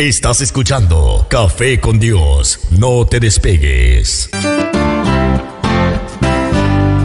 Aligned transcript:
Estás 0.00 0.40
escuchando 0.42 1.26
Café 1.28 1.80
con 1.80 1.98
Dios. 1.98 2.60
No 2.70 3.04
te 3.04 3.18
despegues. 3.18 4.30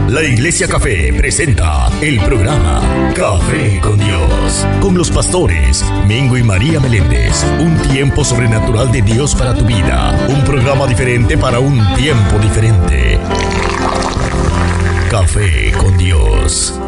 La 0.06 0.22
Iglesia 0.22 0.68
Café 0.68 1.12
presenta 1.12 1.90
el 2.00 2.20
programa 2.20 2.80
Café 3.16 3.80
con 3.80 3.98
Dios, 3.98 4.64
con 4.80 4.96
los 4.96 5.10
pastores 5.10 5.84
Mingo 6.06 6.36
y 6.36 6.44
María 6.44 6.78
Meléndez. 6.78 7.44
Un 7.58 7.76
tiempo 7.78 8.22
sobrenatural 8.24 8.92
de 8.92 9.02
Dios 9.02 9.34
para 9.34 9.54
tu 9.54 9.64
vida. 9.64 10.28
Un 10.28 10.44
programa 10.44 10.86
diferente 10.86 11.36
para 11.36 11.58
un 11.58 11.96
tiempo 11.96 12.38
diferente. 12.38 13.18
Café 15.10 15.72
con 15.72 15.98
Dios. 15.98 16.78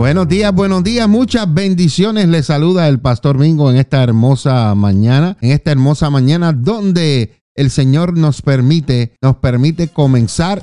Buenos 0.00 0.28
días, 0.28 0.50
buenos 0.54 0.82
días, 0.82 1.06
muchas 1.10 1.52
bendiciones. 1.52 2.26
Les 2.26 2.46
saluda 2.46 2.88
el 2.88 3.00
Pastor 3.00 3.36
Mingo 3.36 3.70
en 3.70 3.76
esta 3.76 4.02
hermosa 4.02 4.74
mañana, 4.74 5.36
en 5.42 5.50
esta 5.50 5.72
hermosa 5.72 6.08
mañana 6.08 6.54
donde 6.54 7.42
el 7.54 7.70
Señor 7.70 8.16
nos 8.16 8.40
permite, 8.40 9.12
nos 9.20 9.36
permite 9.36 9.88
comenzar 9.88 10.62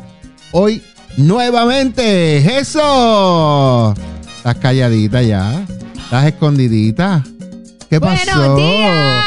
hoy 0.53 0.81
nuevamente. 1.17 2.37
¡Eso! 2.59 3.93
Estás 4.37 4.55
calladita 4.55 5.21
ya, 5.21 5.67
estás 5.95 6.25
escondidita. 6.25 7.23
¿Qué 7.91 8.01
pasó? 8.01 8.39
Buenos 8.39 8.57
días. 8.57 9.25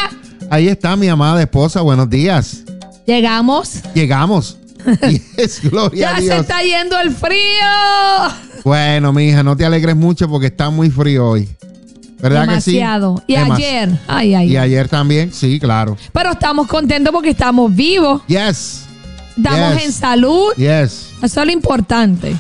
Ahí 0.50 0.66
está 0.66 0.96
mi 0.96 1.06
amada 1.06 1.40
esposa, 1.40 1.82
buenos 1.82 2.10
días. 2.10 2.64
Llegamos. 3.06 3.80
Llegamos. 3.94 4.56
Yes, 5.36 5.60
gloria 5.62 6.00
Ya 6.00 6.10
a 6.14 6.16
se 6.16 6.22
Dios. 6.22 6.40
está 6.40 6.62
yendo 6.62 6.98
el 6.98 7.12
frío. 7.12 8.49
Bueno, 8.64 9.12
mi 9.12 9.28
hija, 9.28 9.42
no 9.42 9.56
te 9.56 9.64
alegres 9.64 9.96
mucho 9.96 10.28
porque 10.28 10.46
está 10.48 10.70
muy 10.70 10.90
frío 10.90 11.28
hoy. 11.28 11.48
¿Verdad 12.20 12.42
Demasiado. 12.42 13.14
que 13.16 13.20
sí? 13.20 13.32
Y 13.32 13.36
ayer. 13.36 13.88
Ay, 14.06 14.34
ay. 14.34 14.46
Y 14.52 14.56
ay. 14.56 14.56
ayer 14.58 14.88
también, 14.88 15.32
sí, 15.32 15.58
claro. 15.58 15.96
Pero 16.12 16.32
estamos 16.32 16.66
contentos 16.66 17.12
porque 17.12 17.30
estamos 17.30 17.74
vivos. 17.74 18.22
Yes, 18.26 18.86
Estamos 19.36 19.74
Yes. 19.76 19.84
en 19.86 19.92
salud. 19.92 20.52
yes, 20.56 21.10
Eso 21.22 21.40
es 21.40 21.46
lo 21.46 21.52
importante. 21.52 22.36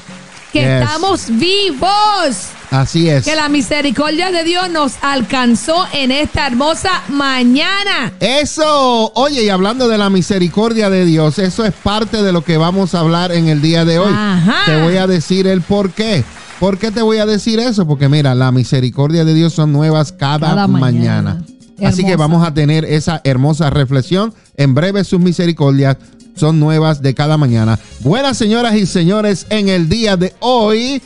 Que 0.52 0.60
Yes. 0.60 0.82
estamos 0.82 1.26
vivos. 1.30 2.48
Así 2.70 3.08
es. 3.08 3.24
Que 3.24 3.36
la 3.36 3.48
misericordia 3.48 4.30
de 4.30 4.44
Dios 4.44 4.70
nos 4.70 4.94
alcanzó 5.02 5.86
en 5.92 6.10
esta 6.10 6.46
hermosa 6.46 6.90
mañana. 7.08 8.12
Eso, 8.20 9.12
oye, 9.14 9.44
y 9.44 9.48
hablando 9.48 9.88
de 9.88 9.98
la 9.98 10.10
misericordia 10.10 10.90
de 10.90 11.04
Dios, 11.04 11.38
eso 11.38 11.64
es 11.64 11.72
parte 11.72 12.22
de 12.22 12.32
lo 12.32 12.42
que 12.42 12.56
vamos 12.56 12.94
a 12.94 13.00
hablar 13.00 13.32
en 13.32 13.48
el 13.48 13.60
día 13.62 13.84
de 13.84 13.98
hoy. 13.98 14.12
Ajá. 14.14 14.62
Te 14.66 14.82
voy 14.82 14.96
a 14.96 15.06
decir 15.06 15.46
el 15.46 15.62
por 15.62 15.90
qué. 15.90 16.24
¿Por 16.58 16.76
qué 16.78 16.90
te 16.90 17.00
voy 17.00 17.18
a 17.18 17.26
decir 17.26 17.58
eso? 17.58 17.86
Porque 17.86 18.08
mira, 18.08 18.34
la 18.34 18.52
misericordia 18.52 19.24
de 19.24 19.32
Dios 19.32 19.54
son 19.54 19.72
nuevas 19.72 20.12
cada, 20.12 20.48
Cada 20.48 20.66
mañana. 20.66 21.34
mañana. 21.34 21.44
Así 21.82 22.04
que 22.04 22.16
vamos 22.16 22.46
a 22.46 22.52
tener 22.52 22.84
esa 22.84 23.22
hermosa 23.24 23.70
reflexión. 23.70 24.34
En 24.56 24.74
breve 24.74 25.02
sus 25.04 25.18
misericordias 25.18 25.96
son 26.36 26.60
nuevas 26.60 27.00
de 27.00 27.14
cada 27.14 27.38
mañana. 27.38 27.78
Buenas 28.00 28.36
señoras 28.36 28.74
y 28.74 28.84
señores, 28.84 29.46
en 29.48 29.70
el 29.70 29.88
día 29.88 30.18
de 30.18 30.34
hoy, 30.40 31.00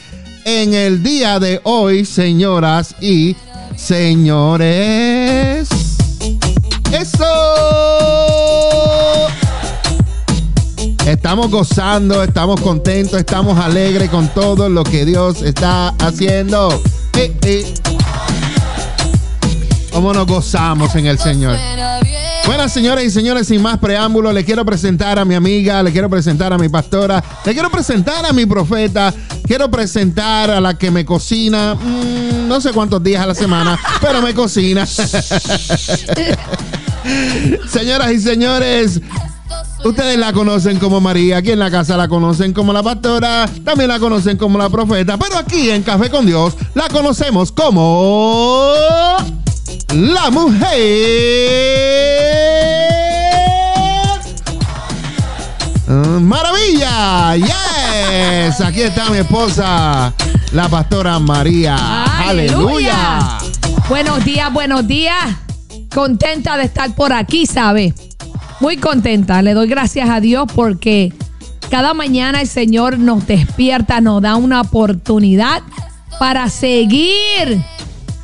en 0.45 0.75
el 0.75 1.03
día 1.03 1.39
de 1.39 1.61
hoy, 1.65 2.05
señoras 2.05 2.95
y 3.01 3.35
señores. 3.77 5.69
Eso. 6.93 7.25
Estamos 11.07 11.51
gozando, 11.51 12.23
estamos 12.23 12.61
contentos, 12.61 13.19
estamos 13.19 13.59
alegres 13.59 14.11
con 14.11 14.29
todo 14.29 14.69
lo 14.69 14.85
que 14.85 15.05
Dios 15.05 15.43
está 15.43 15.89
haciendo. 15.99 16.83
Eh, 17.17 17.35
eh. 17.43 17.75
¿Cómo 19.93 20.13
nos 20.13 20.27
gozamos 20.27 20.95
en 20.97 21.07
el 21.07 21.19
Señor? 21.19 21.57
Buenas 22.47 22.73
señoras 22.73 23.05
y 23.05 23.11
señores, 23.11 23.47
sin 23.47 23.63
más 23.63 23.79
preámbulo, 23.79 24.31
le 24.31 24.45
quiero 24.45 24.65
presentar 24.67 25.19
a 25.19 25.25
mi 25.25 25.35
amiga, 25.35 25.83
le 25.83 25.93
quiero 25.93 26.11
presentar 26.11 26.53
a 26.53 26.59
mi 26.59 26.69
pastora, 26.69 27.23
le 27.45 27.53
quiero 27.55 27.71
presentar 27.71 28.27
a 28.27 28.33
mi 28.35 28.45
profeta, 28.45 29.15
quiero 29.47 29.71
presentar 29.71 30.51
a 30.51 30.61
la 30.61 30.77
que 30.77 30.91
me 30.91 31.05
cocina, 31.05 31.75
mm, 31.75 32.49
no 32.49 32.61
sé 32.61 32.73
cuántos 32.73 33.03
días 33.03 33.23
a 33.23 33.27
la 33.27 33.35
semana, 33.35 33.79
pero 34.01 34.23
me 34.23 34.35
cocina. 34.35 34.87
Señoras 37.69 38.13
y 38.13 38.21
señores, 38.21 39.01
ustedes 39.85 40.19
la 40.19 40.33
conocen 40.33 40.79
como 40.79 41.01
María, 41.01 41.37
aquí 41.39 41.51
en 41.51 41.59
la 41.59 41.71
casa 41.71 41.97
la 41.97 42.09
conocen 42.09 42.53
como 42.53 42.73
la 42.73 42.83
pastora, 42.83 43.49
también 43.65 43.89
la 43.89 43.99
conocen 43.99 44.37
como 44.39 44.59
la 44.59 44.71
profeta, 44.71 45.19
pero 45.19 45.37
aquí 45.39 45.71
en 45.71 45.83
Café 45.83 46.11
con 46.11 46.25
Dios 46.27 46.55
la 46.75 46.89
conocemos 46.89 47.53
como 47.53 48.73
la 49.93 50.31
mujer. 50.31 51.85
Maravilla, 56.21 57.37
aquí 58.65 58.83
está 58.83 59.11
mi 59.11 59.19
esposa, 59.19 60.13
la 60.53 60.69
pastora 60.69 61.19
María. 61.19 62.05
Aleluya. 62.29 63.39
Buenos 63.89 64.25
días, 64.25 64.53
buenos 64.53 64.87
días. 64.87 65.37
Contenta 65.93 66.57
de 66.57 66.65
estar 66.65 66.95
por 66.95 67.13
aquí, 67.13 67.47
¿sabe? 67.47 67.95
Muy 68.61 68.77
contenta. 68.77 69.43
Le 69.43 69.55
doy 69.55 69.69
gracias 69.69 70.09
a 70.09 70.21
Dios 70.21 70.47
porque 70.55 71.13
cada 71.71 71.95
mañana 71.95 72.41
el 72.41 72.49
Señor 72.49 72.99
nos 72.99 73.27
despierta, 73.27 74.01
nos 74.01 74.23
da 74.23 74.37
una 74.37 74.61
oportunidad 74.61 75.63
para 76.19 76.49
seguir 76.49 77.63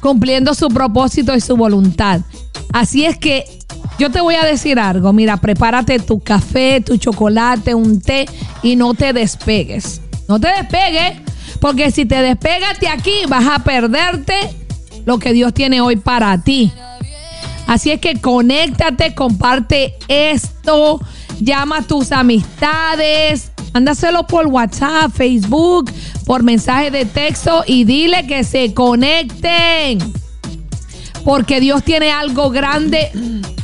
cumpliendo 0.00 0.54
su 0.54 0.68
propósito 0.68 1.34
y 1.34 1.40
su 1.40 1.56
voluntad. 1.56 2.20
Así 2.72 3.04
es 3.04 3.18
que 3.18 3.44
yo 4.00 4.10
te 4.10 4.22
voy 4.22 4.34
a 4.34 4.46
decir 4.46 4.80
algo. 4.80 5.12
Mira, 5.12 5.36
prepárate 5.36 5.98
tu 5.98 6.20
café, 6.20 6.80
tu 6.80 6.96
chocolate, 6.96 7.74
un 7.74 8.00
té 8.00 8.24
y 8.62 8.74
no 8.74 8.94
te 8.94 9.12
despegues. 9.12 10.00
No 10.26 10.40
te 10.40 10.48
despegues, 10.48 11.18
porque 11.60 11.90
si 11.90 12.06
te 12.06 12.22
despegas 12.22 12.80
de 12.80 12.88
aquí 12.88 13.12
vas 13.28 13.44
a 13.46 13.62
perderte 13.62 14.34
lo 15.04 15.18
que 15.18 15.34
Dios 15.34 15.52
tiene 15.52 15.82
hoy 15.82 15.96
para 15.96 16.42
ti. 16.42 16.72
Así 17.66 17.90
es 17.90 18.00
que 18.00 18.18
conéctate, 18.18 19.14
comparte 19.14 19.94
esto, 20.08 20.98
llama 21.38 21.78
a 21.78 21.82
tus 21.82 22.10
amistades, 22.10 23.52
mándaselo 23.74 24.26
por 24.26 24.46
WhatsApp, 24.46 25.12
Facebook, 25.12 25.92
por 26.24 26.42
mensaje 26.42 26.90
de 26.90 27.04
texto 27.04 27.64
y 27.66 27.84
dile 27.84 28.26
que 28.26 28.44
se 28.44 28.72
conecten. 28.72 29.98
Porque 31.24 31.60
Dios 31.60 31.82
tiene 31.82 32.10
algo 32.10 32.50
grande 32.50 33.10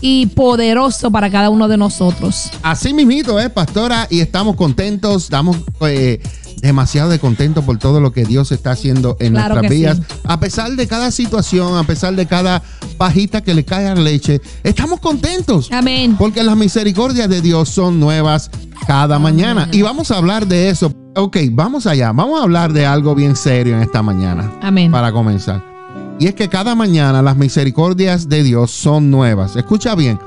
y 0.01 0.27
poderoso 0.27 1.11
para 1.11 1.31
cada 1.31 1.51
uno 1.51 1.69
de 1.69 1.77
nosotros. 1.77 2.51
Así 2.63 2.93
mismito, 2.93 3.41
¿eh, 3.41 3.51
pastora? 3.51 4.07
Y 4.11 4.21
estamos 4.21 4.57
contentos, 4.57 5.25
estamos 5.25 5.57
eh, 5.81 6.21
demasiado 6.61 7.11
de 7.11 7.19
contentos 7.19 7.65
por 7.65 7.79
todo 7.79 8.01
lo 8.01 8.13
que 8.13 8.25
Dios 8.25 8.53
está 8.53 8.73
haciendo 8.73 9.17
en 9.21 9.33
Claro 9.33 9.55
nuestras 9.55 9.71
vidas. 9.71 9.99
sí. 9.99 10.17
A 10.25 10.41
pesar 10.41 10.73
de 10.73 10.87
cada 10.87 11.11
situación, 11.11 11.77
a 11.77 11.85
pesar 11.85 12.15
de 12.15 12.27
cada 12.27 12.63
pajita 12.97 13.43
que 13.43 13.55
le 13.55 13.65
cae 13.65 13.89
a 13.89 13.95
la 13.95 14.03
leche, 14.03 14.41
estamos 14.63 15.01
contentos. 15.01 15.71
Amén. 15.73 16.17
Porque 16.19 16.43
las 16.43 16.57
misericordias 16.57 17.29
de 17.29 17.41
Dios 17.41 17.69
son 17.69 18.01
nuevas 18.01 18.51
cada 18.87 19.19
mañana. 19.19 19.69
Y 19.73 19.83
vamos 19.83 20.11
a 20.11 20.17
hablar 20.17 20.47
de 20.47 20.69
eso. 20.69 20.93
Ok, 21.15 21.39
vamos 21.51 21.87
allá. 21.87 22.13
Vamos 22.13 22.41
a 22.41 22.45
hablar 22.45 22.73
de 22.73 22.85
algo 22.87 23.15
bien 23.15 23.37
serio 23.37 23.77
en 23.77 23.83
esta 23.83 24.03
mañana. 24.03 24.53
Amén. 24.63 24.93
Para 24.93 25.13
comenzar. 25.13 25.76
Y 26.19 26.27
es 26.29 26.35
que 26.35 26.49
cada 26.49 26.75
mañana 26.75 27.21
las 27.23 27.37
misericordias 27.37 28.29
de 28.29 28.43
Dios 28.43 28.71
son 28.71 29.11
nuevas. 29.11 29.57
Escucha 29.57 29.95
bien. 29.95 30.19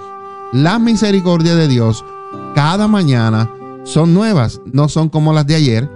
Las 0.54 0.80
misericordias 0.80 1.56
de 1.56 1.68
Dios 1.68 2.06
cada 2.56 2.88
mañana 2.88 3.50
son 3.86 4.14
nuevas. 4.14 4.62
No 4.72 4.88
son 4.88 5.10
como 5.10 5.34
las 5.34 5.48
de 5.48 5.56
ayer. 5.56 5.90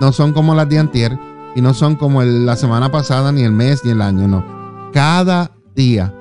No 0.00 0.12
son 0.12 0.32
como 0.32 0.54
las 0.54 0.68
de 0.68 0.78
antier. 0.78 1.18
Y 1.56 1.62
no 1.62 1.72
son 1.74 1.96
como 1.96 2.22
el- 2.22 2.44
la 2.46 2.56
semana 2.56 2.90
pasada, 2.92 3.32
ni 3.32 3.42
el 3.42 3.52
mes, 3.52 3.80
ni 3.84 3.90
el 3.92 4.02
año. 4.02 4.28
No. 4.28 4.44
Cada 4.92 5.52
día 5.74 6.14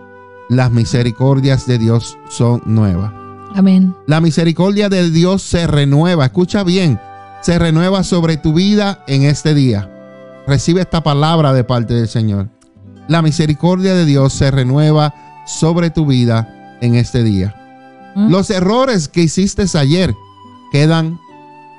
las 0.50 0.72
misericordias 0.72 1.68
de 1.68 1.78
Dios 1.78 2.18
son 2.30 2.62
nuevas. 2.66 3.12
Amén. 3.54 3.96
La 4.08 4.22
misericordia 4.22 4.90
de 4.90 5.10
Dios 5.12 5.42
se 5.42 5.68
renueva. 5.68 6.26
Escucha 6.26 6.64
bien. 6.64 7.00
Se 7.42 7.60
renueva 7.60 8.04
sobre 8.04 8.38
tu 8.38 8.54
vida 8.54 9.04
en 9.08 9.24
este 9.24 9.54
día. 9.54 9.90
Recibe 10.48 10.82
esta 10.82 11.04
palabra 11.04 11.54
de 11.54 11.64
parte 11.64 11.94
del 11.94 12.08
Señor. 12.08 12.48
La 13.10 13.24
misericordia 13.24 13.96
de 13.96 14.06
Dios 14.06 14.34
se 14.34 14.52
renueva 14.52 15.16
sobre 15.48 15.90
tu 15.90 16.06
vida 16.06 16.78
en 16.80 16.94
este 16.94 17.24
día. 17.24 17.56
¿Mm? 18.16 18.30
Los 18.30 18.52
errores 18.52 19.08
que 19.08 19.24
hiciste 19.24 19.66
ayer 19.76 20.16
quedan 20.72 21.20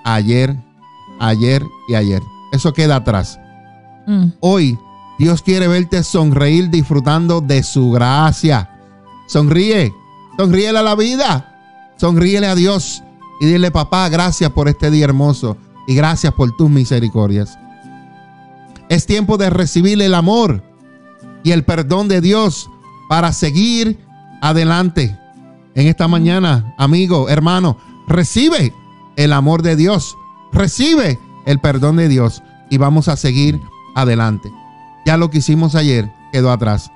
ayer, 0.04 0.56
ayer 1.20 1.64
y 1.88 1.94
ayer. 1.94 2.20
Eso 2.52 2.72
queda 2.72 2.96
atrás. 2.96 3.38
Mm. 4.08 4.30
Hoy 4.40 4.76
Dios 5.20 5.40
quiere 5.40 5.68
verte 5.68 6.02
sonreír 6.02 6.68
disfrutando 6.68 7.40
de 7.40 7.62
su 7.62 7.92
gracia. 7.92 8.68
Sonríe, 9.28 9.94
sonríele 10.36 10.80
a 10.80 10.82
la 10.82 10.96
vida, 10.96 11.94
sonríele 11.96 12.48
a 12.48 12.56
Dios 12.56 13.04
y 13.40 13.46
dile, 13.46 13.70
papá, 13.70 14.08
gracias 14.08 14.50
por 14.50 14.68
este 14.68 14.90
día 14.90 15.04
hermoso 15.04 15.56
y 15.86 15.94
gracias 15.94 16.34
por 16.34 16.56
tus 16.56 16.68
misericordias. 16.68 17.56
Es 18.88 19.06
tiempo 19.06 19.36
de 19.36 19.48
recibir 19.48 20.02
el 20.02 20.14
amor 20.14 20.69
y 21.42 21.52
el 21.52 21.64
perdón 21.64 22.08
de 22.08 22.20
Dios 22.20 22.70
para 23.08 23.32
seguir 23.32 23.98
adelante. 24.42 25.16
En 25.74 25.86
esta 25.86 26.08
mañana, 26.08 26.74
amigo, 26.78 27.28
hermano, 27.28 27.76
recibe 28.08 28.72
el 29.16 29.32
amor 29.32 29.62
de 29.62 29.76
Dios, 29.76 30.16
recibe 30.52 31.18
el 31.46 31.60
perdón 31.60 31.96
de 31.96 32.08
Dios 32.08 32.42
y 32.70 32.78
vamos 32.78 33.08
a 33.08 33.16
seguir 33.16 33.60
adelante. 33.94 34.50
Ya 35.06 35.16
lo 35.16 35.30
que 35.30 35.38
hicimos 35.38 35.74
ayer 35.74 36.10
quedó 36.32 36.50
atrás. 36.50 36.90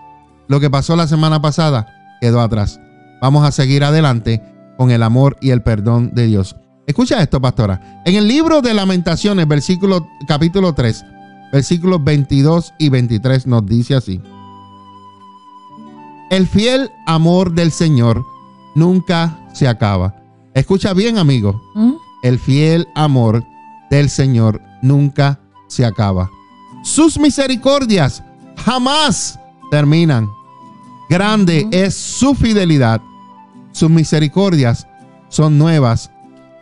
Lo 0.49 0.61
que 0.61 0.71
pasó 0.71 0.97
la 0.97 1.07
semana 1.07 1.41
pasada 1.41 1.87
quedó 2.21 2.41
atrás. 2.41 2.81
Vamos 3.21 3.47
a 3.47 3.53
seguir 3.53 3.85
adelante 3.85 4.43
con 4.77 4.91
el 4.91 5.03
amor 5.03 5.37
y 5.41 5.51
el 5.51 5.63
perdón 5.63 6.13
de 6.15 6.27
Dios. 6.27 6.57
Escucha 6.87 7.23
esto, 7.23 7.41
pastora. 7.41 8.03
En 8.05 8.15
el 8.15 8.29
libro 8.29 8.61
de 8.61 8.75
Lamentaciones, 8.75 9.49
versículo 9.49 10.07
capítulo 10.29 10.75
3, 10.75 11.05
versículos 11.53 12.05
22 12.05 12.75
y 12.79 12.91
23 12.91 13.47
nos 13.47 13.65
dice 13.65 13.95
así. 13.95 14.21
El 16.31 16.47
fiel 16.47 16.91
amor 17.07 17.53
del 17.53 17.71
Señor 17.71 18.25
nunca 18.75 19.39
se 19.53 19.69
acaba. 19.69 20.15
Escucha 20.55 20.93
bien, 20.93 21.19
amigo. 21.19 21.61
¿Mm? 21.75 21.93
El 22.23 22.39
fiel 22.39 22.89
amor 22.95 23.45
del 23.91 24.09
Señor 24.09 24.61
nunca 24.83 25.41
se 25.69 25.85
acaba. 25.85 26.31
Sus 26.83 27.19
misericordias 27.19 28.23
jamás 28.57 29.39
terminan. 29.71 30.29
Grande 31.09 31.67
es 31.71 31.95
su 31.95 32.35
fidelidad. 32.35 33.01
Sus 33.73 33.91
misericordias 33.91 34.87
son 35.29 35.59
nuevas 35.59 36.11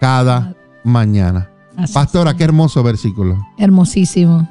cada 0.00 0.54
mañana. 0.84 1.48
Así 1.76 1.94
Pastora, 1.94 2.34
qué 2.36 2.44
hermoso 2.44 2.82
versículo. 2.82 3.46
Hermosísimo. 3.56 4.48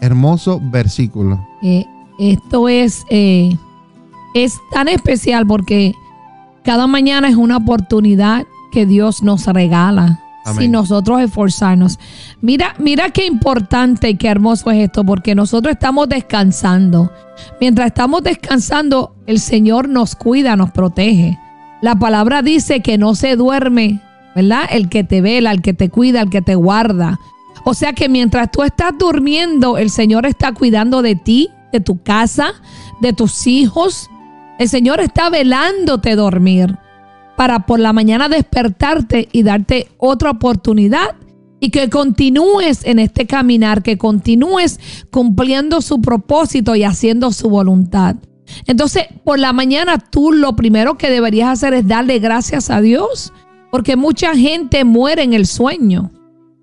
Hermoso 0.00 0.60
versículo. 0.62 1.46
Eh, 1.62 1.86
esto 2.18 2.68
es, 2.68 3.04
eh, 3.08 3.56
es 4.34 4.60
tan 4.70 4.88
especial 4.88 5.46
porque 5.46 5.94
cada 6.64 6.86
mañana 6.86 7.28
es 7.28 7.36
una 7.36 7.58
oportunidad 7.58 8.44
que 8.70 8.86
Dios 8.86 9.22
nos 9.22 9.46
regala. 9.46 10.20
Amén. 10.44 10.62
Si 10.62 10.68
nosotros 10.68 11.20
esforzarnos. 11.20 11.98
Mira, 12.40 12.74
mira 12.78 13.10
qué 13.10 13.26
importante 13.26 14.10
y 14.10 14.16
qué 14.16 14.28
hermoso 14.28 14.70
es 14.70 14.84
esto, 14.84 15.04
porque 15.04 15.34
nosotros 15.34 15.72
estamos 15.72 16.08
descansando. 16.08 17.12
Mientras 17.60 17.88
estamos 17.88 18.22
descansando, 18.22 19.14
el 19.26 19.38
Señor 19.38 19.88
nos 19.88 20.16
cuida, 20.16 20.56
nos 20.56 20.72
protege. 20.72 21.38
La 21.80 21.96
palabra 21.96 22.42
dice 22.42 22.80
que 22.80 22.98
no 22.98 23.14
se 23.14 23.36
duerme, 23.36 24.00
¿verdad? 24.34 24.64
El 24.70 24.88
que 24.88 25.04
te 25.04 25.20
vela, 25.20 25.52
el 25.52 25.62
que 25.62 25.74
te 25.74 25.90
cuida, 25.90 26.22
el 26.22 26.30
que 26.30 26.42
te 26.42 26.54
guarda. 26.54 27.20
O 27.64 27.74
sea 27.74 27.92
que 27.92 28.08
mientras 28.08 28.50
tú 28.50 28.62
estás 28.62 28.92
durmiendo, 28.98 29.78
el 29.78 29.90
Señor 29.90 30.26
está 30.26 30.52
cuidando 30.52 31.02
de 31.02 31.14
ti, 31.14 31.50
de 31.72 31.80
tu 31.80 32.02
casa, 32.02 32.52
de 33.00 33.12
tus 33.12 33.46
hijos. 33.46 34.10
El 34.58 34.68
Señor 34.68 35.00
está 35.00 35.30
velándote 35.30 36.14
dormir 36.14 36.76
para 37.36 37.66
por 37.66 37.80
la 37.80 37.92
mañana 37.92 38.28
despertarte 38.28 39.28
y 39.32 39.42
darte 39.42 39.88
otra 39.98 40.30
oportunidad 40.30 41.16
y 41.60 41.70
que 41.70 41.88
continúes 41.88 42.84
en 42.84 42.98
este 42.98 43.26
caminar, 43.26 43.82
que 43.82 43.96
continúes 43.96 44.80
cumpliendo 45.10 45.80
su 45.80 46.00
propósito 46.00 46.74
y 46.74 46.82
haciendo 46.82 47.30
su 47.30 47.48
voluntad. 47.48 48.16
Entonces, 48.66 49.04
por 49.24 49.38
la 49.38 49.52
mañana 49.52 49.98
tú 49.98 50.32
lo 50.32 50.56
primero 50.56 50.98
que 50.98 51.08
deberías 51.08 51.50
hacer 51.50 51.74
es 51.74 51.86
darle 51.86 52.18
gracias 52.18 52.68
a 52.68 52.80
Dios, 52.80 53.32
porque 53.70 53.96
mucha 53.96 54.34
gente 54.34 54.84
muere 54.84 55.22
en 55.22 55.34
el 55.34 55.46
sueño. 55.46 56.10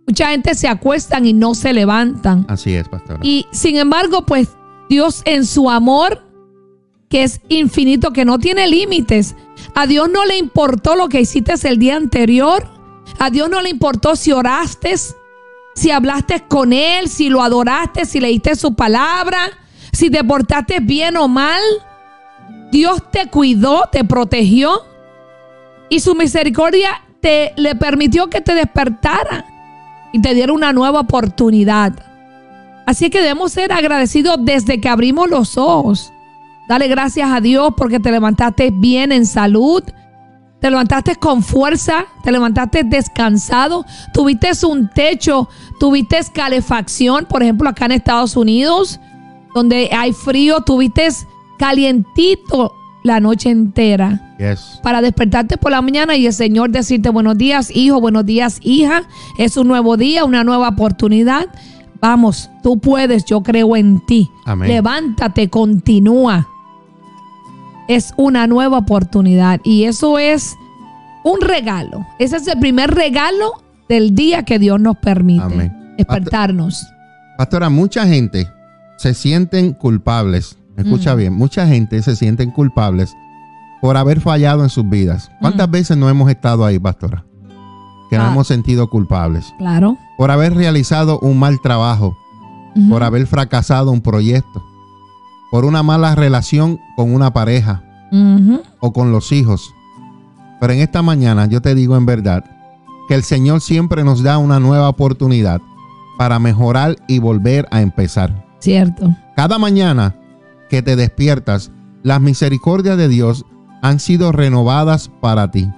Mucha 0.06 0.32
gente 0.32 0.54
se 0.56 0.68
acuestan 0.68 1.26
y 1.26 1.34
no 1.34 1.56
se 1.56 1.72
levantan. 1.72 2.46
Así 2.50 2.74
es, 2.74 2.88
pastora. 2.90 3.20
Y 3.24 3.46
sin 3.52 3.78
embargo, 3.78 4.26
pues 4.26 4.50
Dios 4.90 5.22
en 5.26 5.46
su 5.46 5.70
amor, 5.70 6.29
que 7.10 7.24
es 7.24 7.42
infinito, 7.50 8.14
que 8.14 8.24
no 8.24 8.40
tiene 8.40 8.68
límites, 8.68 9.36
a 9.76 9.88
Dios 9.88 10.10
no 10.10 10.26
le 10.26 10.38
importó 10.38 10.96
lo 10.96 11.10
que 11.10 11.22
hiciste 11.22 11.54
el 11.68 11.80
día 11.80 11.96
anterior. 11.96 12.68
A 13.18 13.30
Dios 13.30 13.50
no 13.50 13.62
le 13.62 13.70
importó 13.70 14.16
si 14.16 14.32
oraste, 14.32 14.96
si 15.76 15.92
hablaste 15.92 16.44
con 16.48 16.72
Él, 16.72 17.10
si 17.10 17.30
lo 17.30 17.42
adoraste, 17.42 18.06
si 18.06 18.20
leíste 18.20 18.56
su 18.56 18.76
palabra, 18.76 19.40
si 19.92 20.10
te 20.10 20.24
portaste 20.24 20.80
bien 20.80 21.18
o 21.18 21.28
mal. 21.28 21.62
Dios 22.72 23.02
te 23.12 23.28
cuidó, 23.28 23.90
te 23.92 24.04
protegió 24.04 24.84
y 25.90 26.00
su 26.00 26.14
misericordia 26.16 27.02
te 27.20 27.54
le 27.58 27.76
permitió 27.76 28.30
que 28.30 28.42
te 28.42 28.54
despertara 28.54 29.46
y 30.14 30.22
te 30.22 30.34
diera 30.34 30.54
una 30.54 30.72
nueva 30.72 31.02
oportunidad. 31.02 31.94
Así 32.86 33.10
que 33.10 33.22
debemos 33.22 33.52
ser 33.52 33.72
agradecidos 33.72 34.38
desde 34.42 34.80
que 34.80 34.90
abrimos 34.90 35.30
los 35.30 35.58
ojos. 35.58 36.12
Dale 36.70 36.88
gracias 36.88 37.28
a 37.32 37.42
Dios 37.42 37.74
porque 37.76 38.00
te 38.00 38.12
levantaste 38.12 38.70
bien 38.72 39.12
en 39.12 39.26
salud. 39.26 39.84
Te 40.62 40.70
levantaste 40.70 41.16
con 41.16 41.42
fuerza, 41.42 42.06
te 42.24 42.32
levantaste 42.32 42.84
descansado, 42.84 43.86
tuviste 44.14 44.52
un 44.68 44.90
techo, 44.90 45.48
tuviste 45.80 46.20
calefacción, 46.34 47.26
por 47.30 47.42
ejemplo, 47.42 47.70
acá 47.70 47.86
en 47.86 47.94
Estados 47.94 48.36
Unidos, 48.36 49.00
donde 49.56 49.90
hay 49.92 50.12
frío, 50.12 50.60
tuviste 50.62 51.08
calientito 51.58 52.74
la 53.04 53.20
noche 53.22 53.50
entera 53.50 54.36
Yes. 54.38 54.80
para 54.84 55.02
despertarte 55.02 55.58
por 55.58 55.72
la 55.72 55.82
mañana 55.82 56.18
y 56.18 56.28
el 56.28 56.34
Señor 56.34 56.70
decirte 56.70 57.10
buenos 57.10 57.38
días, 57.38 57.72
hijo, 57.74 58.00
buenos 58.02 58.26
días, 58.26 58.60
hija. 58.62 59.04
Es 59.38 59.58
un 59.58 59.70
nuevo 59.70 59.98
día, 59.98 60.24
una 60.26 60.44
nueva 60.44 60.68
oportunidad. 60.70 61.48
Vamos, 62.02 62.50
tú 62.62 62.78
puedes, 62.80 63.26
yo 63.26 63.42
creo 63.42 63.76
en 63.76 64.06
ti. 64.06 64.30
Amén. 64.46 64.70
Levántate, 64.70 65.50
continúa. 65.50 66.48
Es 67.90 68.14
una 68.18 68.48
nueva 68.48 68.78
oportunidad 68.78 69.60
y 69.64 69.84
eso 69.86 70.18
es 70.20 70.56
un 71.24 71.42
regalo. 71.42 72.06
Ese 72.20 72.38
es 72.38 72.48
el 72.48 72.60
primer 72.60 72.92
regalo 72.92 73.64
del 73.90 74.14
día 74.16 74.44
que 74.44 74.60
Dios 74.60 74.80
nos 74.80 74.96
permite. 74.98 75.44
Amén. 75.44 75.94
Despertarnos. 75.98 76.86
Pastora, 77.38 77.70
mucha 77.70 78.06
gente 78.08 78.48
se 78.98 79.14
sienten 79.14 79.74
culpables. 79.74 80.58
Escucha 80.78 81.14
Mm. 81.14 81.18
bien, 81.18 81.34
mucha 81.34 81.68
gente 81.68 82.02
se 82.04 82.16
sienten 82.16 82.52
culpables 82.52 83.14
por 83.82 83.98
haber 83.98 84.22
fallado 84.22 84.64
en 84.64 84.70
sus 84.70 84.88
vidas. 84.88 85.30
¿Cuántas 85.42 85.68
Mm. 85.68 85.72
veces 85.72 85.98
no 85.98 86.08
hemos 86.10 86.30
estado 86.30 86.64
ahí, 86.66 86.78
pastora? 86.80 87.26
Que 88.10 88.18
nos 88.18 88.28
Ah. 88.28 88.32
hemos 88.32 88.48
sentido 88.48 88.88
culpables. 88.90 89.54
Claro. 89.58 89.98
Por 90.18 90.32
haber 90.32 90.54
realizado 90.54 91.20
un 91.20 91.38
mal 91.40 91.60
trabajo, 91.62 92.16
por 92.88 93.04
haber 93.04 93.26
fracasado 93.28 93.92
un 93.92 94.02
proyecto, 94.02 94.64
por 95.52 95.66
una 95.66 95.84
mala 95.84 96.16
relación 96.16 96.80
con 96.96 97.14
una 97.14 97.32
pareja 97.34 97.84
o 98.80 98.94
con 98.94 99.12
los 99.12 99.32
hijos. 99.32 99.74
Pero 100.60 100.74
en 100.74 100.80
esta 100.80 101.02
mañana 101.02 101.46
yo 101.46 101.62
te 101.62 101.76
digo 101.76 101.96
en 101.96 102.06
verdad 102.06 102.44
que 103.08 103.16
el 103.16 103.24
Señor 103.24 103.62
siempre 103.62 104.04
nos 104.04 104.24
da 104.24 104.38
una 104.38 104.60
nueva 104.60 104.90
oportunidad 104.90 105.62
para 106.18 106.38
mejorar 106.40 106.98
y 107.08 107.20
volver 107.20 107.68
a 107.72 107.82
empezar. 107.82 108.46
Cierto. 108.60 109.16
Cada 109.36 109.58
mañana 109.58 110.16
que 110.70 110.82
te 110.82 110.96
despiertas, 110.96 111.72
las 112.04 112.22
misericordias 112.22 112.98
de 112.98 113.08
Dios 113.08 113.46
han 113.82 114.00
sido 114.00 114.32
renovadas 114.32 115.10
para 115.22 115.50
ti. 115.50 115.70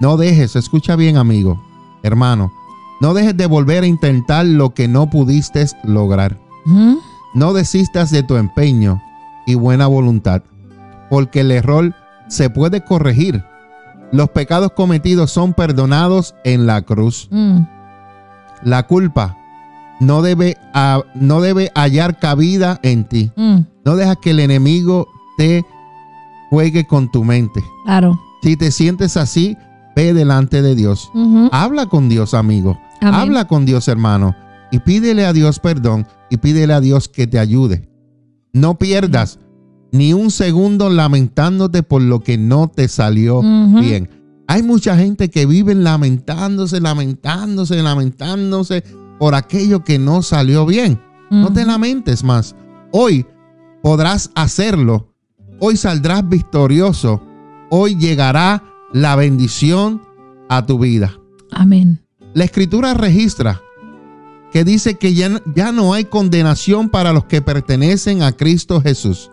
No 0.00 0.16
dejes, 0.16 0.56
escucha 0.56 0.96
bien 0.96 1.16
amigo, 1.16 1.62
hermano, 2.02 2.50
no 3.00 3.14
dejes 3.14 3.36
de 3.36 3.46
volver 3.46 3.84
a 3.84 3.86
intentar 3.86 4.46
lo 4.46 4.70
que 4.70 4.88
no 4.88 5.10
pudiste 5.10 5.66
lograr. 5.84 6.38
No 7.36 7.52
desistas 7.52 8.10
de 8.10 8.22
tu 8.22 8.36
empeño 8.36 9.02
y 9.46 9.56
buena 9.56 9.86
voluntad, 9.86 10.42
porque 11.10 11.40
el 11.40 11.50
error 11.50 11.94
se 12.28 12.48
puede 12.48 12.82
corregir. 12.82 13.44
Los 14.10 14.30
pecados 14.30 14.72
cometidos 14.72 15.32
son 15.32 15.52
perdonados 15.52 16.34
en 16.44 16.64
la 16.64 16.80
cruz. 16.80 17.28
Mm. 17.30 17.58
La 18.62 18.86
culpa 18.86 19.36
no 20.00 20.22
debe, 20.22 20.56
no 21.14 21.42
debe 21.42 21.70
hallar 21.74 22.18
cabida 22.18 22.80
en 22.82 23.04
ti. 23.04 23.30
Mm. 23.36 23.58
No 23.84 23.96
dejas 23.96 24.16
que 24.16 24.30
el 24.30 24.40
enemigo 24.40 25.06
te 25.36 25.62
juegue 26.48 26.86
con 26.86 27.12
tu 27.12 27.22
mente. 27.22 27.62
Claro. 27.84 28.18
Si 28.42 28.56
te 28.56 28.70
sientes 28.70 29.18
así, 29.18 29.58
ve 29.94 30.14
delante 30.14 30.62
de 30.62 30.74
Dios. 30.74 31.10
Habla 31.52 31.84
con 31.84 32.08
Dios, 32.08 32.32
amigo. 32.32 32.78
Amén. 33.02 33.14
Habla 33.14 33.46
con 33.46 33.66
Dios, 33.66 33.88
hermano. 33.88 34.34
Y 34.70 34.80
pídele 34.80 35.24
a 35.26 35.32
Dios 35.32 35.60
perdón 35.60 36.06
y 36.30 36.38
pídele 36.38 36.72
a 36.74 36.80
Dios 36.80 37.08
que 37.08 37.26
te 37.26 37.38
ayude. 37.38 37.88
No 38.52 38.78
pierdas 38.78 39.38
ni 39.92 40.12
un 40.12 40.30
segundo 40.30 40.90
lamentándote 40.90 41.82
por 41.82 42.02
lo 42.02 42.20
que 42.20 42.38
no 42.38 42.68
te 42.68 42.88
salió 42.88 43.40
bien. 43.40 44.10
Hay 44.48 44.62
mucha 44.62 44.96
gente 44.96 45.28
que 45.28 45.46
vive 45.46 45.74
lamentándose, 45.74 46.80
lamentándose, 46.80 47.82
lamentándose 47.82 48.84
por 49.18 49.34
aquello 49.34 49.84
que 49.84 49.98
no 49.98 50.22
salió 50.22 50.66
bien. 50.66 51.00
No 51.30 51.52
te 51.52 51.64
lamentes 51.64 52.22
más. 52.22 52.54
Hoy 52.92 53.26
podrás 53.82 54.30
hacerlo. 54.34 55.12
Hoy 55.58 55.76
saldrás 55.76 56.28
victorioso. 56.28 57.22
Hoy 57.70 57.96
llegará 57.96 58.62
la 58.92 59.16
bendición 59.16 60.02
a 60.48 60.64
tu 60.66 60.78
vida. 60.78 61.12
Amén. 61.50 62.00
La 62.34 62.44
escritura 62.44 62.94
registra 62.94 63.60
que 64.52 64.64
dice 64.64 64.94
que 64.94 65.14
ya, 65.14 65.42
ya 65.54 65.72
no 65.72 65.92
hay 65.94 66.04
condenación 66.04 66.88
para 66.88 67.12
los 67.12 67.24
que 67.24 67.42
pertenecen 67.42 68.22
a 68.22 68.32
Cristo 68.32 68.80
Jesús. 68.80 69.30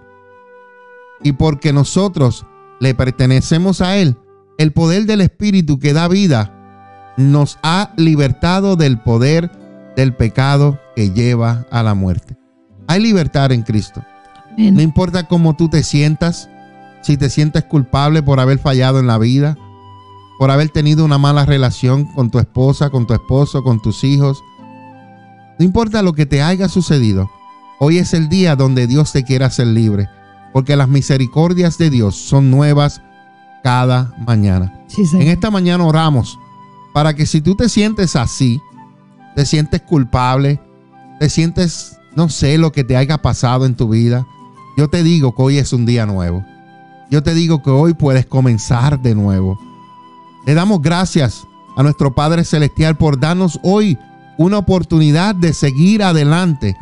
Y 1.21 1.33
porque 1.33 1.71
nosotros 1.71 2.45
le 2.79 2.93
pertenecemos 2.93 3.81
a 3.81 3.97
Él, 3.97 4.17
el 4.57 4.73
poder 4.73 5.05
del 5.05 5.21
Espíritu 5.21 5.79
que 5.79 5.93
da 5.93 6.07
vida 6.07 6.59
nos 7.17 7.57
ha 7.63 7.93
libertado 7.95 8.75
del 8.75 8.99
poder 8.99 9.51
del 9.95 10.15
pecado 10.15 10.79
que 10.95 11.11
lleva 11.11 11.65
a 11.71 11.83
la 11.83 11.93
muerte. 11.93 12.37
Hay 12.87 13.01
libertad 13.01 13.51
en 13.51 13.61
Cristo. 13.61 14.03
No 14.57 14.81
importa 14.81 15.27
cómo 15.27 15.55
tú 15.55 15.69
te 15.69 15.83
sientas, 15.83 16.49
si 17.01 17.17
te 17.17 17.29
sientes 17.29 17.63
culpable 17.63 18.21
por 18.21 18.39
haber 18.39 18.59
fallado 18.59 18.99
en 18.99 19.07
la 19.07 19.17
vida, 19.17 19.57
por 20.37 20.51
haber 20.51 20.69
tenido 20.69 21.05
una 21.05 21.17
mala 21.17 21.45
relación 21.45 22.05
con 22.05 22.29
tu 22.29 22.39
esposa, 22.39 22.89
con 22.89 23.07
tu 23.07 23.13
esposo, 23.13 23.63
con 23.63 23.81
tus 23.81 24.03
hijos. 24.03 24.43
No 25.59 25.65
importa 25.65 26.01
lo 26.01 26.13
que 26.13 26.25
te 26.25 26.41
haya 26.41 26.67
sucedido, 26.67 27.29
hoy 27.79 27.97
es 27.99 28.13
el 28.13 28.29
día 28.29 28.55
donde 28.55 28.87
Dios 28.87 29.11
te 29.11 29.23
quiere 29.23 29.45
hacer 29.45 29.67
libre, 29.67 30.09
porque 30.51 30.75
las 30.75 30.89
misericordias 30.89 31.77
de 31.77 31.89
Dios 31.89 32.15
son 32.15 32.49
nuevas 32.49 33.01
cada 33.63 34.13
mañana. 34.25 34.83
Sí. 34.87 35.03
En 35.13 35.27
esta 35.27 35.51
mañana 35.51 35.83
oramos 35.83 36.37
para 36.93 37.13
que 37.13 37.25
si 37.25 37.41
tú 37.41 37.55
te 37.55 37.69
sientes 37.69 38.15
así, 38.15 38.61
te 39.35 39.45
sientes 39.45 39.81
culpable, 39.81 40.59
te 41.19 41.29
sientes, 41.29 41.97
no 42.15 42.29
sé, 42.29 42.57
lo 42.57 42.71
que 42.71 42.83
te 42.83 42.95
haya 42.95 43.21
pasado 43.21 43.65
en 43.65 43.75
tu 43.75 43.89
vida, 43.89 44.27
yo 44.77 44.89
te 44.89 45.03
digo 45.03 45.35
que 45.35 45.41
hoy 45.41 45.57
es 45.57 45.73
un 45.73 45.85
día 45.85 46.05
nuevo. 46.05 46.45
Yo 47.09 47.21
te 47.21 47.33
digo 47.33 47.61
que 47.61 47.69
hoy 47.69 47.93
puedes 47.93 48.25
comenzar 48.25 49.01
de 49.01 49.13
nuevo. 49.13 49.59
Le 50.45 50.53
damos 50.53 50.81
gracias 50.81 51.45
a 51.75 51.83
nuestro 51.83 52.13
Padre 52.15 52.43
Celestial 52.43 52.97
por 52.97 53.19
darnos 53.19 53.59
hoy 53.63 53.97
una 54.37 54.57
oportunidad 54.57 55.35
de 55.35 55.53
seguir 55.53 56.03
adelante 56.03 56.75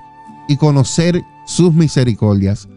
y 0.47 0.57
conocer 0.57 1.23
sus 1.45 1.73
misericordias. 1.73 2.67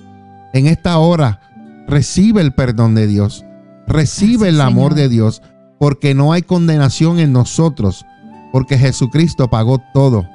En 0.53 0.67
esta 0.67 0.99
hora, 0.99 1.41
recibe 1.87 2.41
el 2.41 2.55
perdón 2.55 2.95
de 2.95 3.07
Dios, 3.07 3.45
recibe 3.87 4.47
Gracias, 4.47 4.55
el 4.55 4.61
amor 4.61 4.93
Señor. 4.93 4.95
de 4.95 5.09
Dios, 5.09 5.43
porque 5.79 6.15
no 6.15 6.33
hay 6.33 6.43
condenación 6.43 7.19
en 7.19 7.33
nosotros, 7.33 8.05
porque 8.53 8.79
Jesucristo 8.79 9.49
pagó 9.49 9.81
todo 9.93 10.27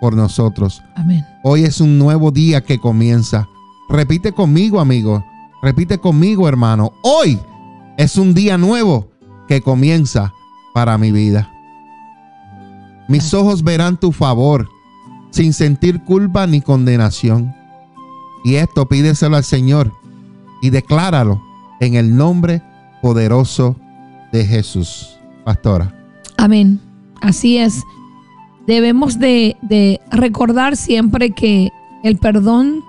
por 0.00 0.14
nosotros. 0.14 0.82
Amén. 0.96 1.24
Hoy 1.42 1.64
es 1.64 1.80
un 1.80 1.98
nuevo 1.98 2.30
día 2.30 2.62
que 2.62 2.78
comienza. 2.78 3.48
Repite 3.88 4.32
conmigo, 4.32 4.80
amigo. 4.80 5.24
Repite 5.62 5.98
conmigo, 5.98 6.48
hermano. 6.48 6.92
Hoy 7.02 7.38
es 7.96 8.16
un 8.16 8.34
día 8.34 8.58
nuevo 8.58 9.10
que 9.48 9.60
comienza 9.60 10.32
para 10.74 10.98
mi 10.98 11.10
vida. 11.10 11.50
Mis 13.08 13.32
ojos 13.32 13.62
verán 13.62 13.98
tu 13.98 14.12
favor 14.12 14.68
sin 15.30 15.52
sentir 15.52 16.02
culpa 16.04 16.46
ni 16.46 16.60
condenación. 16.60 17.54
Y 18.44 18.56
esto 18.56 18.86
pídeselo 18.86 19.36
al 19.36 19.44
Señor 19.44 19.92
y 20.62 20.70
decláralo 20.70 21.42
en 21.80 21.94
el 21.94 22.16
nombre 22.16 22.62
poderoso 23.02 23.76
de 24.32 24.44
Jesús. 24.44 25.18
Pastora. 25.44 25.94
Amén. 26.36 26.80
Así 27.20 27.58
es. 27.58 27.82
Debemos 28.66 29.18
de, 29.18 29.56
de 29.62 30.00
recordar 30.10 30.76
siempre 30.76 31.30
que 31.30 31.70
el 32.04 32.18
perdón 32.18 32.84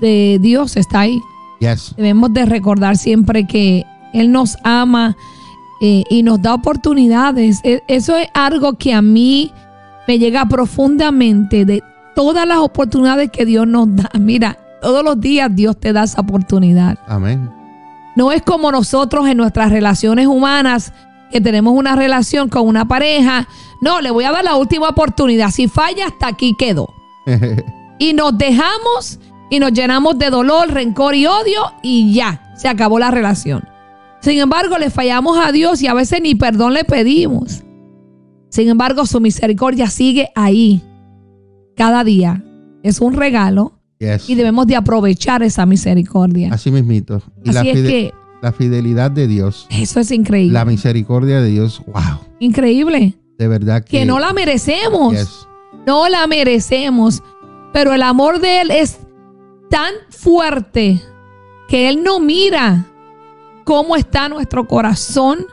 de 0.00 0.38
Dios 0.40 0.76
está 0.76 1.00
ahí. 1.00 1.20
Yes. 1.60 1.94
Debemos 1.96 2.32
de 2.32 2.46
recordar 2.46 2.96
siempre 2.96 3.46
que 3.46 3.84
Él 4.14 4.32
nos 4.32 4.56
ama 4.64 5.16
eh, 5.80 6.04
y 6.10 6.22
nos 6.22 6.40
da 6.42 6.54
oportunidades. 6.54 7.60
E- 7.64 7.82
Eso 7.88 8.16
es 8.16 8.28
algo 8.34 8.74
que 8.74 8.92
a 8.94 9.02
mí 9.02 9.52
me 10.06 10.18
llega 10.18 10.46
profundamente 10.46 11.64
de 11.64 11.82
todas 12.14 12.46
las 12.46 12.58
oportunidades 12.58 13.30
que 13.30 13.44
Dios 13.44 13.66
nos 13.66 13.94
da. 13.94 14.10
Mira, 14.18 14.56
todos 14.80 15.04
los 15.04 15.20
días 15.20 15.54
Dios 15.54 15.78
te 15.78 15.92
da 15.92 16.04
esa 16.04 16.20
oportunidad. 16.20 16.98
Amén. 17.06 17.50
No 18.16 18.32
es 18.32 18.42
como 18.42 18.72
nosotros 18.72 19.28
en 19.28 19.36
nuestras 19.36 19.70
relaciones 19.70 20.26
humanas, 20.26 20.92
que 21.30 21.40
tenemos 21.40 21.74
una 21.74 21.94
relación 21.94 22.48
con 22.48 22.66
una 22.66 22.88
pareja. 22.88 23.46
No, 23.82 24.00
le 24.00 24.10
voy 24.10 24.24
a 24.24 24.32
dar 24.32 24.42
la 24.44 24.56
última 24.56 24.88
oportunidad. 24.88 25.50
Si 25.50 25.68
falla, 25.68 26.06
hasta 26.06 26.28
aquí 26.28 26.54
quedó. 26.58 26.88
Y 28.00 28.12
nos 28.12 28.38
dejamos 28.38 29.18
y 29.50 29.58
nos 29.58 29.72
llenamos 29.72 30.16
de 30.20 30.30
dolor, 30.30 30.70
rencor 30.72 31.16
y 31.16 31.26
odio 31.26 31.62
y 31.82 32.12
ya, 32.14 32.52
se 32.56 32.68
acabó 32.68 33.00
la 33.00 33.10
relación. 33.10 33.64
Sin 34.28 34.38
embargo, 34.40 34.76
le 34.78 34.90
fallamos 34.90 35.38
a 35.42 35.52
Dios 35.52 35.80
y 35.80 35.86
a 35.86 35.94
veces 35.94 36.20
ni 36.20 36.34
perdón 36.34 36.74
le 36.74 36.84
pedimos. 36.84 37.62
Sin 38.50 38.68
embargo, 38.68 39.06
su 39.06 39.20
misericordia 39.20 39.88
sigue 39.88 40.28
ahí 40.34 40.82
cada 41.76 42.04
día. 42.04 42.44
Es 42.82 43.00
un 43.00 43.14
regalo 43.14 43.72
Yes. 43.98 44.28
y 44.30 44.34
debemos 44.34 44.66
de 44.66 44.76
aprovechar 44.76 45.42
esa 45.42 45.64
misericordia. 45.66 46.50
Así 46.52 46.70
mismito. 46.70 47.22
Y 47.44 47.52
la, 47.52 47.60
Así 47.60 47.70
es 47.70 47.76
fide- 47.78 47.88
que 47.88 48.14
la 48.42 48.52
fidelidad 48.52 49.10
de 49.10 49.26
Dios, 49.26 49.66
eso 49.70 49.98
es 49.98 50.10
increíble. 50.12 50.52
la 50.52 50.64
misericordia 50.64 51.40
de 51.40 51.48
Dios, 51.48 51.82
wow, 51.86 52.20
Increíble. 52.38 53.14
de 53.38 53.48
verdad 53.48 53.82
que, 53.82 53.98
Que 54.00 54.04
no 54.04 54.18
la 54.20 54.32
merecemos. 54.32 55.12
Yes. 55.14 55.46
No 55.86 56.08
la 56.08 56.26
merecemos. 56.26 57.22
Pero 57.72 57.92
el 57.94 58.02
amor 58.02 58.40
de 58.40 58.60
Él 58.60 58.70
es 58.70 58.98
tan 59.70 59.92
fuerte 60.10 61.00
que 61.68 61.88
Él 61.88 62.02
no 62.04 62.20
mira 62.20 62.86
cómo 63.68 63.96
está 63.96 64.30
nuestro 64.30 64.66
corazón 64.66 65.44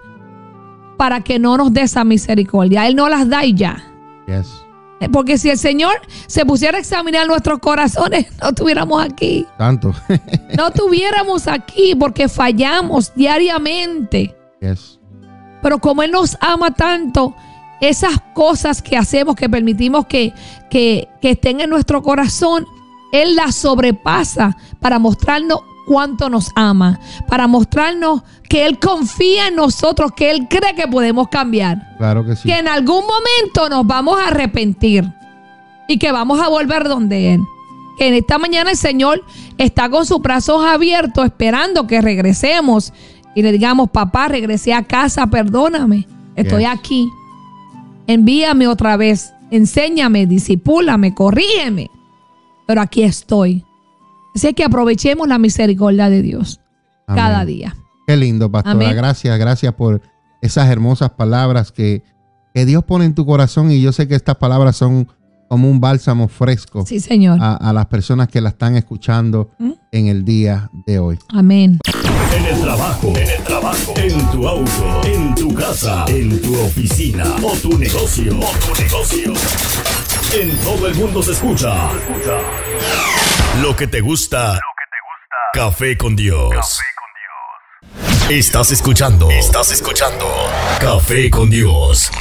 para 0.95 1.19
que 1.19 1.38
no 1.38 1.57
nos 1.57 1.74
dé 1.74 1.81
esa 1.81 2.05
misericordia. 2.05 2.88
Él 2.88 2.95
no 2.95 3.10
las 3.10 3.27
da 3.27 3.43
y 3.43 3.53
ya. 3.53 3.91
Yes. 4.25 4.63
Porque 5.12 5.38
si 5.38 5.50
el 5.50 5.57
Señor 5.57 5.91
se 6.25 6.45
pusiera 6.45 6.77
a 6.77 6.79
examinar 6.79 7.27
nuestros 7.27 7.60
corazones, 7.60 8.27
no 8.41 8.48
estuviéramos 8.48 9.03
aquí. 9.03 9.45
Tanto. 9.57 9.93
No 10.57 10.67
estuviéramos 10.67 11.50
aquí 11.50 11.93
porque 11.93 12.29
fallamos 12.29 13.13
diariamente. 13.15 14.34
yes. 14.62 14.98
Pero 15.62 15.79
como 15.79 16.01
Él 16.01 16.12
nos 16.12 16.38
ama 16.39 16.72
tanto, 16.72 17.36
esas 17.81 18.22
cosas 18.34 18.81
que 18.81 18.95
hacemos, 18.95 19.36
que 19.36 19.50
permitimos 19.50 20.05
que, 20.05 20.31
que, 20.69 21.10
que 21.22 21.31
estén 21.31 21.60
en 21.60 21.69
nuestro 21.69 22.01
corazón, 22.01 22.65
Él 23.12 23.36
las 23.36 23.55
sobrepasa 23.55 24.55
para 24.79 25.00
mostrarnos 25.00 25.60
cuánto 25.86 26.30
nos 26.30 26.51
ama, 26.56 27.00
para 27.27 27.48
mostrarnos 27.48 28.22
que 28.50 28.65
Él 28.65 28.80
confía 28.80 29.48
en 29.48 29.56
nosotros, 29.56 30.12
que 30.15 30.32
Él 30.32 30.48
cree 30.50 30.74
que 30.75 30.88
podemos 30.88 31.27
cambiar, 31.30 31.96
Claro 31.98 32.25
que 32.25 32.36
sí. 32.36 32.48
que 32.50 32.58
en 32.58 32.68
algún 32.68 33.04
momento 33.06 33.70
nos 33.70 33.86
vamos 33.86 34.20
a 34.20 34.27
arrepentir 34.27 35.06
y 35.88 35.98
que 36.00 36.12
vamos 36.12 36.39
a 36.39 36.48
volver 36.50 36.88
donde 36.88 37.34
Él. 37.36 37.42
Que 37.98 38.08
en 38.08 38.13
esta 38.13 38.38
mañana 38.38 38.72
el 38.72 38.77
Señor 38.77 39.24
está 39.58 39.89
con 39.89 40.06
sus 40.06 40.20
brazos 40.20 40.63
abiertos 40.65 41.25
esperando 41.25 41.88
que 41.88 42.01
regresemos 42.01 42.92
y 43.36 43.42
le 43.42 43.51
digamos, 43.51 43.89
papá, 43.89 44.27
regresé 44.27 44.74
a 44.74 44.84
casa, 44.84 45.27
perdóname, 45.27 46.08
estoy 46.36 46.62
Yes. 46.63 46.70
aquí. 46.72 47.10
Envíame 48.08 48.68
otra 48.68 48.98
vez, 48.98 49.34
enséñame, 49.51 50.25
disipúlame, 50.25 51.13
corrígeme. 51.13 51.89
Pero 52.68 52.82
aquí 52.82 53.04
estoy. 53.04 53.64
Así 54.36 54.54
que 54.54 54.63
aprovechemos 54.63 55.27
la 55.27 55.38
misericordia 55.38 56.10
de 56.10 56.22
Dios 56.22 56.60
Amén. 57.08 57.24
cada 57.24 57.46
día. 57.46 57.75
Qué 58.06 58.18
lindo, 58.18 58.51
pastora. 58.51 58.75
Amén. 58.75 58.96
Gracias, 58.96 59.39
gracias 59.39 59.74
por 59.74 60.01
esas 60.42 60.70
hermosas 60.70 61.12
palabras 61.12 61.72
que, 61.72 62.04
que 62.54 62.65
Dios 62.65 62.84
pone 62.84 63.06
en 63.06 63.15
tu 63.15 63.25
corazón. 63.25 63.72
Y 63.72 63.82
yo 63.82 63.92
sé 63.92 64.08
que 64.08 64.15
estas 64.15 64.36
palabras 64.36 64.75
son 64.75 65.08
como 65.48 65.70
un 65.70 65.80
bálsamo 65.80 66.27
fresco 66.27 66.86
Sí, 66.88 67.00
Señor. 67.00 67.38
a, 67.39 67.56
a 67.56 67.72
las 67.72 67.86
personas 67.86 68.27
que 68.27 68.42
la 68.42 68.50
están 68.50 68.75
escuchando 68.75 69.51
¿Mm? 69.60 69.72
en 69.92 70.08
el 70.08 70.25
día 70.25 70.70
de 70.86 71.00
hoy. 71.00 71.18
Amén. 71.30 71.80
En 72.36 72.46
el 72.46 72.62
trabajo, 72.62 73.13
en 73.15 73.30
el 73.30 73.44
trabajo, 73.44 73.94
en 73.96 74.32
tu 74.32 74.48
auto, 74.48 75.01
en 75.06 75.36
tu 75.36 75.54
casa, 75.54 76.04
en 76.10 76.42
tu 76.42 76.54
oficina 76.60 77.24
o 77.44 77.51
tu 77.58 77.77
negocio, 77.77 78.38
o 78.38 78.51
tu 78.75 78.82
negocio. 78.84 79.34
En 80.39 80.50
todo 80.58 80.88
el 80.88 80.96
mundo 80.96 81.24
se 81.24 81.32
escucha. 81.32 81.89
Lo 83.62 83.75
que 83.75 83.88
te 83.88 84.01
gusta. 84.01 84.59
Café 85.53 85.97
con 85.97 86.15
Dios. 86.15 86.79
Estás 88.29 88.71
escuchando. 88.71 89.29
Estás 89.29 89.71
escuchando. 89.71 90.27
Café 90.81 91.29
con 91.29 91.50
Dios. 91.50 92.12